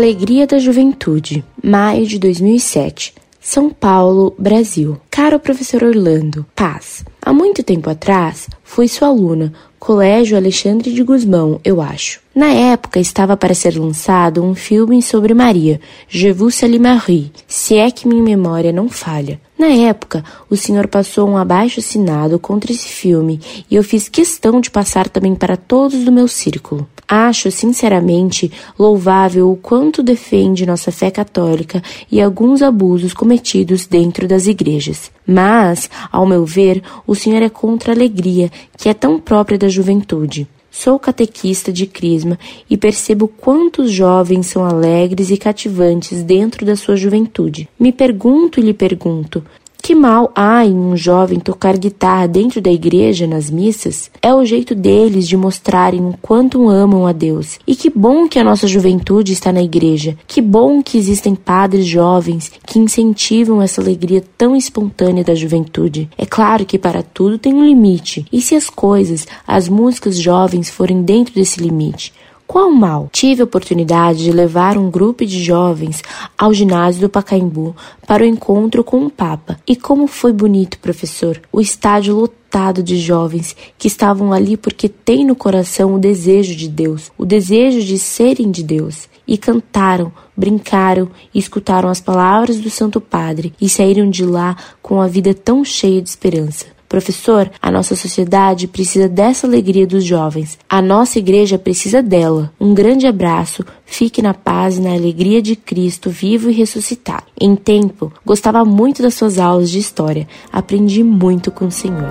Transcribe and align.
Alegria 0.00 0.46
da 0.46 0.58
Juventude, 0.58 1.44
maio 1.62 2.06
de 2.06 2.18
2007. 2.18 3.12
São 3.38 3.68
Paulo, 3.68 4.34
Brasil. 4.38 4.98
Caro 5.10 5.38
professor 5.38 5.84
Orlando, 5.84 6.46
paz. 6.56 7.04
Há 7.20 7.34
muito 7.34 7.62
tempo 7.62 7.90
atrás, 7.90 8.48
fui 8.64 8.88
sua 8.88 9.08
aluna, 9.08 9.52
Colégio 9.78 10.38
Alexandre 10.38 10.90
de 10.90 11.02
Guzmão, 11.02 11.60
eu 11.62 11.82
acho. 11.82 12.20
Na 12.34 12.46
época 12.46 12.98
estava 12.98 13.36
para 13.36 13.52
ser 13.52 13.78
lançado 13.78 14.42
um 14.42 14.54
filme 14.54 15.02
sobre 15.02 15.34
Maria, 15.34 15.78
Je 16.08 16.32
vous 16.32 16.54
salue 16.54 16.78
Marie, 16.78 17.30
se 17.46 17.76
é 17.76 17.90
que 17.90 18.08
minha 18.08 18.22
memória 18.22 18.72
não 18.72 18.88
falha. 18.88 19.38
Na 19.58 19.68
época, 19.68 20.24
o 20.48 20.56
senhor 20.56 20.88
passou 20.88 21.28
um 21.28 21.36
abaixo 21.36 21.80
assinado 21.80 22.38
contra 22.38 22.72
esse 22.72 22.88
filme 22.88 23.38
e 23.70 23.76
eu 23.76 23.84
fiz 23.84 24.08
questão 24.08 24.62
de 24.62 24.70
passar 24.70 25.10
também 25.10 25.34
para 25.34 25.58
todos 25.58 26.04
do 26.04 26.10
meu 26.10 26.26
círculo. 26.26 26.88
Acho, 27.12 27.50
sinceramente, 27.50 28.52
louvável 28.78 29.50
o 29.50 29.56
quanto 29.56 30.00
defende 30.00 30.64
nossa 30.64 30.92
fé 30.92 31.10
católica 31.10 31.82
e 32.08 32.20
alguns 32.20 32.62
abusos 32.62 33.12
cometidos 33.12 33.84
dentro 33.84 34.28
das 34.28 34.46
igrejas. 34.46 35.10
Mas, 35.26 35.90
ao 36.12 36.24
meu 36.24 36.46
ver, 36.46 36.80
o 37.04 37.16
senhor 37.16 37.42
é 37.42 37.48
contra 37.48 37.90
a 37.90 37.96
alegria, 37.96 38.48
que 38.78 38.88
é 38.88 38.94
tão 38.94 39.18
própria 39.18 39.58
da 39.58 39.68
juventude. 39.68 40.46
Sou 40.70 41.00
catequista 41.00 41.72
de 41.72 41.84
Crisma 41.84 42.38
e 42.70 42.76
percebo 42.76 43.26
quantos 43.26 43.90
jovens 43.90 44.46
são 44.46 44.64
alegres 44.64 45.32
e 45.32 45.36
cativantes 45.36 46.22
dentro 46.22 46.64
da 46.64 46.76
sua 46.76 46.94
juventude. 46.94 47.68
Me 47.76 47.90
pergunto 47.90 48.60
e 48.60 48.62
lhe 48.62 48.72
pergunto: 48.72 49.42
que 49.80 49.94
mal 49.94 50.30
há 50.34 50.64
em 50.64 50.74
um 50.74 50.96
jovem 50.96 51.40
tocar 51.40 51.76
guitarra 51.76 52.28
dentro 52.28 52.60
da 52.60 52.70
igreja 52.70 53.26
nas 53.26 53.50
missas? 53.50 54.10
É 54.22 54.32
o 54.34 54.44
jeito 54.44 54.74
deles 54.74 55.26
de 55.26 55.36
mostrarem 55.36 56.00
o 56.00 56.14
quanto 56.20 56.68
amam 56.68 57.06
a 57.06 57.12
Deus. 57.12 57.58
E 57.66 57.74
que 57.74 57.90
bom 57.90 58.28
que 58.28 58.38
a 58.38 58.44
nossa 58.44 58.66
juventude 58.66 59.32
está 59.32 59.52
na 59.52 59.62
igreja. 59.62 60.16
Que 60.26 60.40
bom 60.40 60.82
que 60.82 60.98
existem 60.98 61.34
padres 61.34 61.86
jovens 61.86 62.52
que 62.66 62.78
incentivam 62.78 63.62
essa 63.62 63.80
alegria 63.80 64.22
tão 64.36 64.54
espontânea 64.54 65.24
da 65.24 65.34
juventude. 65.34 66.08
É 66.16 66.26
claro 66.26 66.64
que 66.64 66.78
para 66.78 67.02
tudo 67.02 67.38
tem 67.38 67.54
um 67.54 67.64
limite. 67.64 68.26
E 68.32 68.40
se 68.40 68.54
as 68.54 68.68
coisas, 68.68 69.26
as 69.46 69.68
músicas 69.68 70.18
jovens 70.18 70.70
forem 70.70 71.02
dentro 71.02 71.34
desse 71.34 71.60
limite? 71.60 72.12
Qual 72.50 72.68
mal? 72.72 73.08
Tive 73.12 73.42
a 73.42 73.44
oportunidade 73.44 74.24
de 74.24 74.32
levar 74.32 74.76
um 74.76 74.90
grupo 74.90 75.24
de 75.24 75.40
jovens 75.40 76.02
ao 76.36 76.52
ginásio 76.52 77.02
do 77.02 77.08
Pacaembu 77.08 77.76
para 78.04 78.24
o 78.24 78.26
encontro 78.26 78.82
com 78.82 79.06
o 79.06 79.08
Papa. 79.08 79.56
E 79.64 79.76
como 79.76 80.08
foi 80.08 80.32
bonito, 80.32 80.76
professor! 80.80 81.40
O 81.52 81.60
estádio 81.60 82.16
lotado 82.16 82.82
de 82.82 82.96
jovens 82.96 83.54
que 83.78 83.86
estavam 83.86 84.32
ali 84.32 84.56
porque 84.56 84.88
têm 84.88 85.24
no 85.24 85.36
coração 85.36 85.94
o 85.94 85.98
desejo 86.00 86.56
de 86.56 86.68
Deus, 86.68 87.12
o 87.16 87.24
desejo 87.24 87.82
de 87.84 87.96
serem 87.96 88.50
de 88.50 88.64
Deus. 88.64 89.08
E 89.28 89.38
cantaram, 89.38 90.10
brincaram 90.36 91.08
e 91.32 91.38
escutaram 91.38 91.88
as 91.88 92.00
palavras 92.00 92.58
do 92.58 92.68
Santo 92.68 93.00
Padre 93.00 93.54
e 93.60 93.68
saíram 93.68 94.10
de 94.10 94.26
lá 94.26 94.56
com 94.82 95.00
a 95.00 95.06
vida 95.06 95.32
tão 95.32 95.64
cheia 95.64 96.02
de 96.02 96.08
esperança. 96.08 96.79
Professor, 96.90 97.48
a 97.62 97.70
nossa 97.70 97.94
sociedade 97.94 98.66
precisa 98.66 99.08
dessa 99.08 99.46
alegria 99.46 99.86
dos 99.86 100.04
jovens. 100.04 100.58
A 100.68 100.82
nossa 100.82 101.20
igreja 101.20 101.56
precisa 101.56 102.02
dela. 102.02 102.52
Um 102.60 102.74
grande 102.74 103.06
abraço. 103.06 103.64
Fique 103.86 104.20
na 104.20 104.34
paz 104.34 104.76
e 104.76 104.80
na 104.80 104.92
alegria 104.92 105.40
de 105.40 105.54
Cristo 105.54 106.10
vivo 106.10 106.50
e 106.50 106.52
ressuscitado. 106.52 107.22
Em 107.40 107.54
tempo, 107.54 108.12
gostava 108.26 108.64
muito 108.64 109.02
das 109.02 109.14
suas 109.14 109.38
aulas 109.38 109.70
de 109.70 109.78
história. 109.78 110.26
Aprendi 110.52 111.04
muito 111.04 111.52
com 111.52 111.66
o 111.66 111.70
Senhor. 111.70 112.10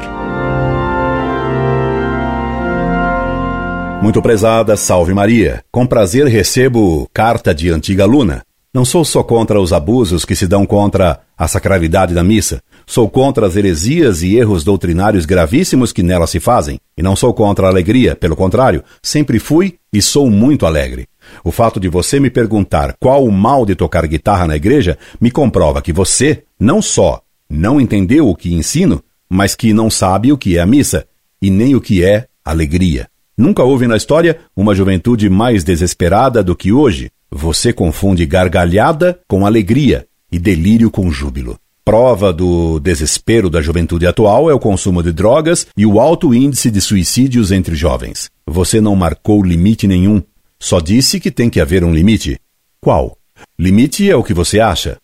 Muito 4.01 4.21
prezada, 4.21 4.77
salve 4.77 5.13
Maria. 5.13 5.61
Com 5.69 5.85
prazer 5.85 6.25
recebo 6.27 7.05
carta 7.13 7.53
de 7.53 7.69
antiga 7.69 8.03
aluna. 8.03 8.43
Não 8.73 8.85
sou 8.85 9.03
só 9.03 9.23
contra 9.23 9.59
os 9.59 9.73
abusos 9.73 10.23
que 10.23 10.35
se 10.35 10.47
dão 10.47 10.63
contra 10.65 11.19
a 11.35 11.47
sacralidade 11.47 12.13
da 12.13 12.23
missa, 12.23 12.61
sou 12.89 13.07
contra 13.07 13.45
as 13.45 13.55
heresias 13.55 14.23
e 14.23 14.35
erros 14.35 14.63
doutrinários 14.63 15.23
gravíssimos 15.23 15.93
que 15.93 16.01
nela 16.01 16.25
se 16.25 16.39
fazem, 16.39 16.79
e 16.97 17.03
não 17.03 17.15
sou 17.15 17.31
contra 17.35 17.67
a 17.67 17.69
alegria, 17.69 18.15
pelo 18.15 18.35
contrário, 18.35 18.83
sempre 18.99 19.37
fui 19.37 19.75
e 19.93 20.01
sou 20.01 20.27
muito 20.27 20.65
alegre. 20.65 21.07
O 21.43 21.51
fato 21.51 21.79
de 21.79 21.87
você 21.87 22.19
me 22.19 22.31
perguntar 22.31 22.95
qual 22.99 23.23
o 23.23 23.31
mal 23.31 23.63
de 23.63 23.75
tocar 23.75 24.07
guitarra 24.07 24.47
na 24.47 24.55
igreja 24.55 24.97
me 25.21 25.29
comprova 25.29 25.83
que 25.83 25.93
você, 25.93 26.41
não 26.59 26.81
só 26.81 27.21
não 27.47 27.79
entendeu 27.79 28.27
o 28.27 28.35
que 28.35 28.55
ensino, 28.55 29.03
mas 29.29 29.53
que 29.53 29.71
não 29.71 29.91
sabe 29.91 30.33
o 30.33 30.37
que 30.37 30.57
é 30.57 30.59
a 30.59 30.65
missa 30.65 31.05
e 31.39 31.51
nem 31.51 31.75
o 31.75 31.81
que 31.81 32.03
é 32.03 32.25
alegria. 32.43 33.07
Nunca 33.37 33.63
houve 33.63 33.85
na 33.85 33.97
história 33.97 34.39
uma 34.55 34.73
juventude 34.73 35.29
mais 35.29 35.63
desesperada 35.63 36.43
do 36.43 36.55
que 36.55 36.71
hoje, 36.71 37.11
você 37.29 37.71
confunde 37.71 38.25
gargalhada 38.25 39.19
com 39.27 39.45
alegria 39.45 40.07
e 40.31 40.39
delírio 40.39 40.89
com 40.89 41.11
júbilo. 41.11 41.55
Prova 41.89 42.31
do 42.31 42.79
desespero 42.79 43.49
da 43.49 43.63
juventude 43.63 44.05
atual 44.05 44.47
é 44.47 44.53
o 44.53 44.59
consumo 44.59 45.01
de 45.01 45.11
drogas 45.11 45.65
e 45.75 45.87
o 45.87 45.99
alto 45.99 46.35
índice 46.35 46.69
de 46.69 46.79
suicídios 46.79 47.51
entre 47.51 47.73
jovens. 47.73 48.29
Você 48.45 48.79
não 48.79 48.95
marcou 48.95 49.41
limite 49.41 49.87
nenhum, 49.87 50.21
só 50.59 50.79
disse 50.79 51.19
que 51.19 51.31
tem 51.31 51.49
que 51.49 51.59
haver 51.59 51.83
um 51.83 51.91
limite. 51.91 52.39
Qual? 52.79 53.17
Limite 53.57 54.07
é 54.07 54.15
o 54.15 54.23
que 54.23 54.35
você 54.35 54.59
acha. 54.59 54.97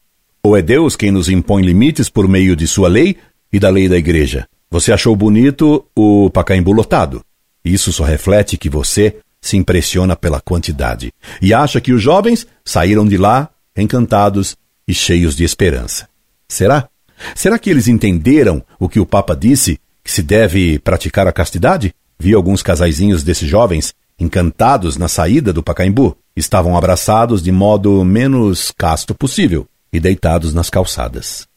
Ou 0.43 0.55
é 0.55 0.61
Deus 0.61 0.95
quem 0.95 1.09
nos 1.09 1.27
impõe 1.27 1.63
limites 1.63 2.07
por 2.07 2.27
meio 2.27 2.55
de 2.55 2.67
sua 2.67 2.87
lei 2.87 3.17
e 3.51 3.59
da 3.59 3.71
lei 3.71 3.89
da 3.89 3.97
igreja? 3.97 4.47
Você 4.69 4.91
achou 4.91 5.15
bonito 5.15 5.83
o 5.97 6.29
Pacaembu 6.29 6.71
lotado. 6.71 7.23
Isso 7.65 7.91
só 7.91 8.03
reflete 8.03 8.57
que 8.57 8.69
você 8.69 9.15
se 9.41 9.57
impressiona 9.57 10.15
pela 10.15 10.39
quantidade 10.39 11.11
e 11.41 11.51
acha 11.51 11.81
que 11.81 11.91
os 11.91 12.03
jovens 12.03 12.45
saíram 12.63 13.07
de 13.07 13.17
lá 13.17 13.49
encantados 13.75 14.55
e 14.87 14.93
cheios 14.93 15.35
de 15.35 15.43
esperança. 15.43 16.07
Será? 16.47 16.87
Será 17.35 17.57
que 17.57 17.69
eles 17.69 17.87
entenderam 17.87 18.63
o 18.79 18.89
que 18.89 18.99
o 18.99 19.05
Papa 19.05 19.35
disse, 19.35 19.79
que 20.03 20.11
se 20.11 20.21
deve 20.21 20.79
praticar 20.79 21.27
a 21.27 21.31
castidade? 21.31 21.93
Vi 22.19 22.33
alguns 22.33 22.61
casaizinhos 22.61 23.23
desses 23.23 23.49
jovens 23.49 23.93
encantados 24.19 24.97
na 24.97 25.07
saída 25.07 25.51
do 25.51 25.63
Pacaembu. 25.63 26.17
Estavam 26.35 26.77
abraçados 26.77 27.41
de 27.41 27.51
modo 27.51 28.03
menos 28.03 28.71
casto 28.71 29.15
possível 29.15 29.67
e 29.91 29.99
deitados 29.99 30.53
nas 30.53 30.69
calçadas. 30.69 31.47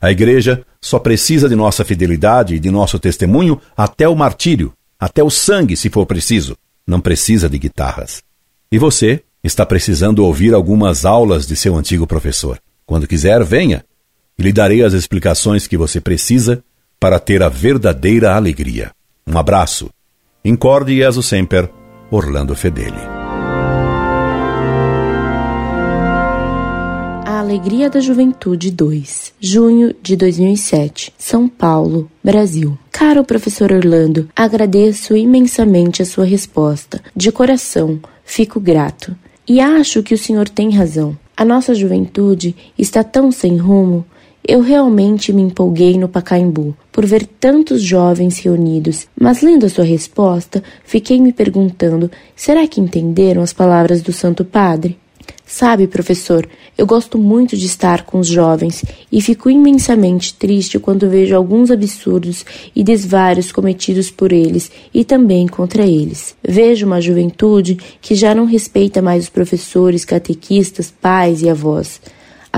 A 0.00 0.10
igreja 0.10 0.64
só 0.80 0.98
precisa 0.98 1.48
de 1.48 1.54
nossa 1.54 1.84
fidelidade 1.84 2.54
e 2.54 2.60
de 2.60 2.70
nosso 2.70 2.98
testemunho 2.98 3.60
até 3.76 4.08
o 4.08 4.14
martírio, 4.14 4.72
até 4.98 5.22
o 5.22 5.30
sangue, 5.30 5.76
se 5.76 5.88
for 5.88 6.04
preciso 6.04 6.56
não 6.88 7.00
precisa 7.02 7.50
de 7.50 7.58
guitarras. 7.58 8.22
E 8.72 8.78
você 8.78 9.22
está 9.44 9.66
precisando 9.66 10.24
ouvir 10.24 10.54
algumas 10.54 11.04
aulas 11.04 11.46
de 11.46 11.54
seu 11.54 11.76
antigo 11.76 12.06
professor. 12.06 12.58
Quando 12.86 13.06
quiser, 13.06 13.44
venha 13.44 13.84
e 14.38 14.42
lhe 14.42 14.52
darei 14.52 14.82
as 14.82 14.92
explicações 14.92 15.66
que 15.66 15.76
você 15.76 16.00
precisa 16.00 16.62
para 17.00 17.18
ter 17.18 17.42
a 17.42 17.48
verdadeira 17.48 18.34
alegria. 18.34 18.92
Um 19.26 19.36
abraço. 19.36 19.90
Incorde 20.44 21.02
aso 21.02 21.22
sempre, 21.22 21.68
Orlando 22.10 22.54
Fedeli. 22.54 23.18
Alegria 27.26 27.88
da 27.88 27.98
Juventude 27.98 28.70
2, 28.70 29.32
junho 29.40 29.94
de 30.02 30.16
2007, 30.16 31.14
São 31.16 31.48
Paulo, 31.48 32.10
Brasil. 32.22 32.78
Caro 32.92 33.24
professor 33.24 33.72
Orlando, 33.72 34.28
agradeço 34.36 35.16
imensamente 35.16 36.02
a 36.02 36.04
sua 36.04 36.24
resposta. 36.24 37.00
De 37.16 37.32
coração, 37.32 38.00
fico 38.24 38.60
grato. 38.60 39.16
E 39.46 39.60
acho 39.60 40.02
que 40.02 40.14
o 40.14 40.18
senhor 40.18 40.48
tem 40.48 40.70
razão. 40.70 41.16
A 41.36 41.44
nossa 41.44 41.74
juventude 41.74 42.54
está 42.76 43.02
tão 43.02 43.32
sem 43.32 43.56
rumo. 43.56 44.04
Eu 44.48 44.62
realmente 44.62 45.30
me 45.30 45.42
empolguei 45.42 45.98
no 45.98 46.08
Pacaembu 46.08 46.74
por 46.90 47.04
ver 47.04 47.26
tantos 47.26 47.82
jovens 47.82 48.38
reunidos, 48.38 49.06
mas 49.14 49.42
lendo 49.42 49.66
a 49.66 49.68
sua 49.68 49.84
resposta, 49.84 50.64
fiquei 50.86 51.20
me 51.20 51.34
perguntando: 51.34 52.10
será 52.34 52.66
que 52.66 52.80
entenderam 52.80 53.42
as 53.42 53.52
palavras 53.52 54.00
do 54.00 54.10
Santo 54.10 54.46
Padre? 54.46 54.96
Sabe, 55.44 55.86
professor, 55.86 56.48
eu 56.78 56.86
gosto 56.86 57.18
muito 57.18 57.58
de 57.58 57.66
estar 57.66 58.06
com 58.06 58.18
os 58.18 58.26
jovens 58.26 58.82
e 59.12 59.20
fico 59.20 59.50
imensamente 59.50 60.32
triste 60.32 60.78
quando 60.78 61.10
vejo 61.10 61.36
alguns 61.36 61.70
absurdos 61.70 62.42
e 62.74 62.82
desvários 62.82 63.52
cometidos 63.52 64.10
por 64.10 64.32
eles 64.32 64.70
e 64.94 65.04
também 65.04 65.46
contra 65.46 65.86
eles. 65.86 66.34
Vejo 66.42 66.86
uma 66.86 67.02
juventude 67.02 67.76
que 68.00 68.14
já 68.14 68.34
não 68.34 68.46
respeita 68.46 69.02
mais 69.02 69.24
os 69.24 69.30
professores, 69.30 70.06
catequistas, 70.06 70.90
pais 70.90 71.42
e 71.42 71.50
avós. 71.50 72.00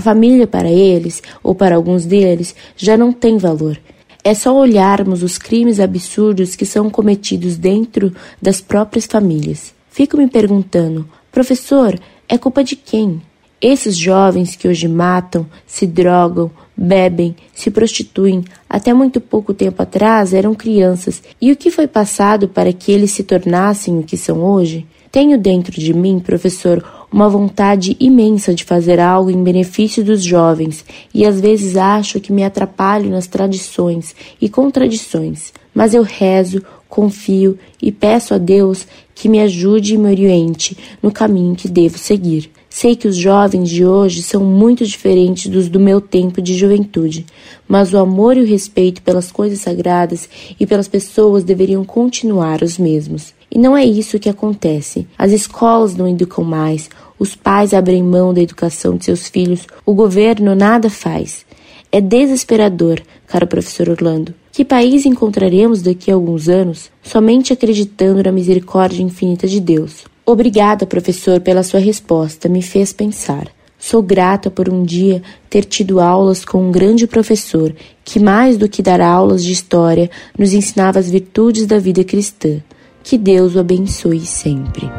A 0.01 0.03
família 0.03 0.47
para 0.47 0.71
eles, 0.71 1.23
ou 1.43 1.55
para 1.55 1.77
alguns 1.77 2.07
deles, 2.07 2.57
já 2.75 2.97
não 2.97 3.13
tem 3.13 3.37
valor. 3.37 3.79
É 4.25 4.33
só 4.33 4.57
olharmos 4.57 5.23
os 5.23 5.37
crimes 5.37 5.79
absurdos 5.79 6.57
que 6.57 6.65
são 6.65 6.89
cometidos 6.89 7.59
dentro 7.59 8.11
das 8.41 8.63
próprias 8.63 9.05
famílias. 9.05 9.75
Fico 9.91 10.17
me 10.17 10.27
perguntando, 10.27 11.07
professor, 11.31 12.01
é 12.27 12.39
culpa 12.39 12.65
de 12.65 12.77
quem? 12.77 13.21
Esses 13.61 13.95
jovens 13.95 14.57
que 14.57 14.67
hoje 14.67 14.89
matam, 14.89 15.47
se 15.67 15.87
drogam, 15.87 16.51
bebem, 16.75 17.37
se 17.53 17.71
prostituem, 17.71 18.43
até 18.71 18.95
muito 18.95 19.21
pouco 19.21 19.53
tempo 19.53 19.83
atrás 19.83 20.33
eram 20.33 20.55
crianças. 20.55 21.23
E 21.39 21.53
o 21.53 21.57
que 21.57 21.71
foi 21.71 21.87
passado 21.87 22.49
para 22.49 22.73
que 22.73 22.91
eles 22.91 23.11
se 23.11 23.23
tornassem 23.23 23.99
o 23.99 24.03
que 24.03 24.17
são 24.17 24.39
hoje? 24.43 24.87
Tenho 25.13 25.37
dentro 25.37 25.79
de 25.79 25.93
mim, 25.93 26.21
professor, 26.21 26.83
uma 27.13 27.29
vontade 27.29 27.97
imensa 27.99 28.55
de 28.55 28.65
fazer 28.65 29.01
algo 29.01 29.31
em 29.31 29.43
benefício 29.43 30.05
dos 30.05 30.23
jovens 30.23 30.85
e 31.13 31.27
às 31.27 31.41
vezes 31.41 31.77
acho 31.77 32.21
que 32.21 32.33
me 32.33 32.45
atrapalho 32.45 33.11
nas 33.11 33.27
tradições 33.27 34.15
e 34.41 34.49
contradições, 34.49 35.53
mas 35.75 35.95
eu 35.95 36.03
rezo, 36.03 36.63
confio 36.89 37.59
e 37.81 37.91
peço 37.91 38.35
a 38.35 38.39
Deus 38.39 38.87
que 39.15 39.29
me 39.29 39.41
ajude 39.41 39.95
e 39.95 39.99
me 39.99 40.11
oriente 40.11 40.77
no 41.03 41.13
caminho 41.13 41.55
que 41.55 41.69
devo 41.69 41.99
seguir. 41.99 42.51
Sei 42.69 42.95
que 42.95 43.09
os 43.09 43.17
jovens 43.17 43.69
de 43.69 43.85
hoje 43.85 44.23
são 44.23 44.45
muito 44.45 44.87
diferentes 44.87 45.49
dos 45.49 45.69
do 45.69 45.81
meu 45.81 46.01
tempo 46.01 46.41
de 46.41 46.57
juventude, 46.57 47.27
mas 47.67 47.93
o 47.93 47.99
amor 47.99 48.37
e 48.37 48.41
o 48.41 48.47
respeito 48.47 49.03
pelas 49.03 49.31
coisas 49.33 49.61
sagradas 49.61 50.29
e 50.59 50.67
pelas 50.67 50.87
pessoas 50.87 51.43
deveriam 51.43 51.85
continuar 51.85 52.63
os 52.63 52.79
mesmos. 52.79 53.35
E 53.51 53.59
não 53.59 53.77
é 53.77 53.85
isso 53.85 54.19
que 54.19 54.29
acontece. 54.29 55.07
As 55.19 55.33
escolas 55.33 55.97
não 55.97 56.09
educam 56.09 56.45
mais, 56.45 56.89
os 57.19 57.35
pais 57.35 57.75
abrem 57.75 58.03
mão 58.03 58.33
da 58.33 58.41
educação 58.41 58.97
de 58.97 59.05
seus 59.05 59.29
filhos, 59.29 59.67
o 59.85 59.93
governo 59.93 60.55
nada 60.55 60.89
faz. 60.89 61.45
É 61.93 62.01
desesperador, 62.01 63.01
caro 63.27 63.47
professor 63.47 63.89
Orlando. 63.89 64.33
Que 64.53 64.65
país 64.65 65.05
encontraremos 65.05 65.83
daqui 65.83 66.11
a 66.11 66.15
alguns 66.15 66.49
anos 66.49 66.91
somente 67.03 67.53
acreditando 67.53 68.23
na 68.23 68.31
misericórdia 68.31 69.03
infinita 69.03 69.49
de 69.49 69.61
Deus? 69.61 70.05
Obrigada, 70.25 70.87
professor, 70.87 71.41
pela 71.41 71.65
sua 71.65 71.81
resposta, 71.81 72.49
me 72.49 72.63
fez 72.63 72.93
pensar. 72.93 73.49
Sou 73.79 74.03
grata 74.03 74.51
por 74.51 74.69
um 74.69 74.85
dia 74.85 75.23
ter 75.49 75.65
tido 75.65 75.99
aulas 75.99 76.45
com 76.45 76.69
um 76.69 76.71
grande 76.71 77.07
professor 77.07 77.75
que, 78.05 78.21
mais 78.21 78.57
do 78.57 78.69
que 78.69 78.83
dar 78.83 79.01
aulas 79.01 79.43
de 79.43 79.51
história, 79.51 80.11
nos 80.39 80.53
ensinava 80.53 80.99
as 80.99 81.09
virtudes 81.11 81.67
da 81.67 81.79
vida 81.79 82.05
cristã. 82.05 82.63
Que 83.03 83.17
Deus 83.19 83.55
o 83.55 83.61
abençoe 83.61 84.21
sempre. 84.21 84.91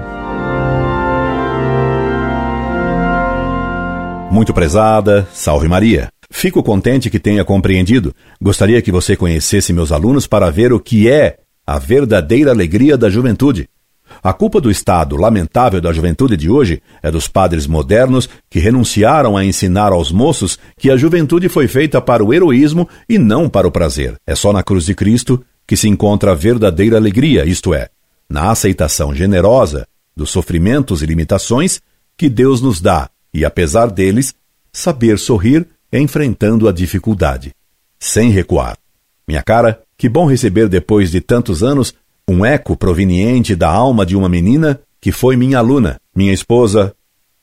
Muito 4.31 4.53
prezada, 4.53 5.27
salve 5.33 5.68
Maria. 5.68 6.09
Fico 6.30 6.63
contente 6.63 7.09
que 7.09 7.19
tenha 7.19 7.44
compreendido. 7.44 8.15
Gostaria 8.42 8.81
que 8.81 8.92
você 8.92 9.15
conhecesse 9.15 9.74
meus 9.74 9.92
alunos 9.92 10.25
para 10.25 10.50
ver 10.50 10.71
o 10.71 10.80
que 10.80 11.09
é 11.09 11.38
a 11.68 11.77
verdadeira 11.77 12.51
alegria 12.51 12.98
da 12.98 13.09
juventude. 13.09 13.68
A 14.24 14.33
culpa 14.33 14.59
do 14.62 14.69
estado 14.69 15.15
lamentável 15.15 15.81
da 15.81 15.92
juventude 15.92 16.38
de 16.38 16.50
hoje 16.50 16.81
é 17.01 17.09
dos 17.09 17.27
padres 17.27 17.68
modernos 17.68 18.30
que 18.50 18.59
renunciaram 18.59 19.36
a 19.36 19.44
ensinar 19.44 19.92
aos 19.92 20.12
moços 20.12 20.59
que 20.77 20.89
a 20.89 20.98
juventude 20.98 21.50
foi 21.50 21.68
feita 21.68 22.01
para 22.01 22.24
o 22.24 22.33
heroísmo 22.33 22.88
e 23.07 23.18
não 23.18 23.50
para 23.50 23.68
o 23.68 23.71
prazer. 23.71 24.15
É 24.25 24.36
só 24.36 24.53
na 24.53 24.63
cruz 24.63 24.86
de 24.86 24.95
Cristo 24.95 25.44
que 25.71 25.77
se 25.77 25.88
encontra 25.88 26.33
a 26.33 26.35
verdadeira 26.35 26.97
alegria, 26.97 27.45
isto 27.45 27.73
é, 27.73 27.88
na 28.29 28.51
aceitação 28.51 29.15
generosa 29.15 29.88
dos 30.13 30.29
sofrimentos 30.29 31.01
e 31.01 31.06
limitações 31.06 31.79
que 32.18 32.27
Deus 32.27 32.59
nos 32.59 32.81
dá 32.81 33.09
e, 33.33 33.45
apesar 33.45 33.89
deles, 33.89 34.35
saber 34.73 35.18
sorrir 35.18 35.65
enfrentando 35.89 36.68
a 36.68 36.73
dificuldade, 36.73 37.53
sem 37.97 38.31
recuar. 38.31 38.77
Minha 39.25 39.41
cara, 39.41 39.81
que 39.97 40.09
bom 40.09 40.25
receber 40.25 40.68
depois 40.68 41.09
de 41.09 41.21
tantos 41.21 41.63
anos 41.63 41.94
um 42.27 42.45
eco 42.45 42.75
proveniente 42.75 43.56
da 43.56 43.69
alma 43.69 44.06
de 44.06 44.17
uma 44.17 44.27
menina 44.27 44.77
que 45.00 45.13
foi 45.13 45.38
minha 45.38 45.59
aluna, 45.59 46.01
minha 46.13 46.33
esposa. 46.33 46.94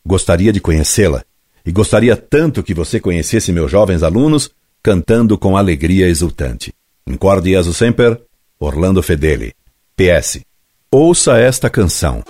Gostaria 0.05 0.53
de 0.53 0.61
conhecê-la 0.61 1.25
e 1.65 1.73
gostaria 1.73 2.15
tanto 2.15 2.63
que 2.63 2.75
você 2.75 3.01
conhecesse 3.01 3.53
meus 3.53 3.71
jovens 3.71 4.03
alunos 4.03 4.51
cantando 4.83 5.39
com 5.39 5.57
alegria 5.57 6.07
exultante. 6.07 6.75
Incorde 7.09 7.51
Jesus 7.51 7.77
Semper, 7.77 8.21
Orlando 8.61 9.03
Fedeli. 9.03 9.55
PS. 9.97 10.41
Ouça 10.93 11.39
esta 11.39 11.71
canção. 11.71 12.23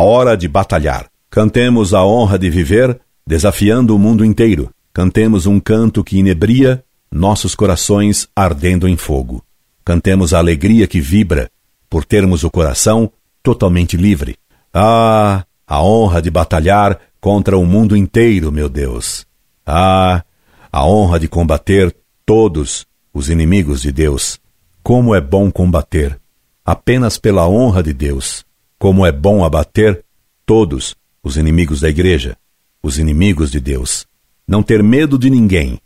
Hora 0.00 0.36
de 0.36 0.48
batalhar. 0.48 1.06
Cantemos 1.30 1.94
a 1.94 2.04
honra 2.04 2.38
de 2.38 2.48
viver, 2.50 3.00
desafiando 3.26 3.94
o 3.94 3.98
mundo 3.98 4.24
inteiro. 4.24 4.70
Cantemos 4.92 5.46
um 5.46 5.58
canto 5.58 6.04
que 6.04 6.18
inebria 6.18 6.84
nossos 7.10 7.54
corações 7.54 8.28
ardendo 8.34 8.88
em 8.88 8.96
fogo. 8.96 9.44
Cantemos 9.84 10.32
a 10.32 10.38
alegria 10.38 10.86
que 10.86 11.00
vibra 11.00 11.50
por 11.90 12.04
termos 12.04 12.44
o 12.44 12.50
coração 12.50 13.10
totalmente 13.42 13.96
livre. 13.96 14.36
Ah, 14.72 15.44
a 15.66 15.82
honra 15.82 16.22
de 16.22 16.30
batalhar 16.30 16.98
contra 17.20 17.56
o 17.56 17.64
mundo 17.64 17.96
inteiro, 17.96 18.50
meu 18.50 18.68
Deus. 18.68 19.26
Ah, 19.66 20.24
a 20.70 20.86
honra 20.86 21.20
de 21.20 21.28
combater 21.28 21.94
todos 22.24 22.86
os 23.12 23.28
inimigos 23.28 23.82
de 23.82 23.92
Deus. 23.92 24.40
Como 24.82 25.14
é 25.14 25.20
bom 25.20 25.50
combater 25.50 26.18
apenas 26.64 27.18
pela 27.18 27.48
honra 27.48 27.82
de 27.82 27.92
Deus. 27.92 28.44
Como 28.82 29.06
é 29.06 29.12
bom 29.12 29.44
abater 29.44 30.04
todos 30.44 30.96
os 31.22 31.36
inimigos 31.36 31.78
da 31.82 31.88
igreja, 31.88 32.36
os 32.82 32.98
inimigos 32.98 33.48
de 33.48 33.60
Deus. 33.60 34.08
Não 34.44 34.60
ter 34.60 34.82
medo 34.82 35.16
de 35.16 35.30
ninguém, 35.30 35.78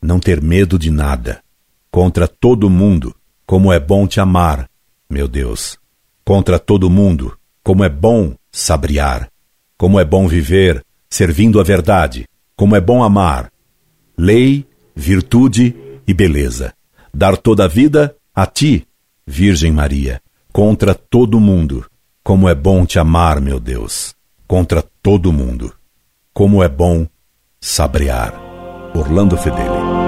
não 0.00 0.18
ter 0.18 0.40
medo 0.40 0.78
de 0.78 0.90
nada. 0.90 1.42
Contra 1.90 2.26
todo 2.26 2.70
mundo, 2.70 3.14
como 3.44 3.70
é 3.70 3.78
bom 3.78 4.06
te 4.06 4.20
amar, 4.20 4.70
meu 5.10 5.28
Deus. 5.28 5.76
Contra 6.24 6.58
todo 6.58 6.88
mundo, 6.88 7.36
como 7.62 7.84
é 7.84 7.90
bom 7.90 8.34
sabriar. 8.50 9.30
Como 9.76 10.00
é 10.00 10.04
bom 10.06 10.26
viver 10.26 10.82
servindo 11.10 11.60
a 11.60 11.62
verdade. 11.62 12.26
Como 12.56 12.74
é 12.74 12.80
bom 12.80 13.04
amar. 13.04 13.52
Lei, 14.16 14.66
virtude 14.96 15.76
e 16.06 16.14
beleza. 16.14 16.72
Dar 17.12 17.36
toda 17.36 17.66
a 17.66 17.68
vida 17.68 18.16
a 18.34 18.46
ti, 18.46 18.86
Virgem 19.26 19.72
Maria. 19.72 20.22
Contra 20.50 20.94
todo 20.94 21.38
mundo, 21.38 21.84
como 22.22 22.48
é 22.48 22.54
bom 22.54 22.84
te 22.84 22.98
amar, 22.98 23.40
meu 23.40 23.58
Deus, 23.58 24.14
contra 24.46 24.82
todo 25.02 25.32
mundo. 25.32 25.74
Como 26.32 26.62
é 26.62 26.68
bom 26.68 27.06
sabrear. 27.60 28.34
Orlando 28.94 29.36
Fedeli. 29.36 29.99